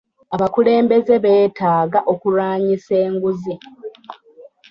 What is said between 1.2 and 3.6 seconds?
beetaaga okulwanyisa enguzi.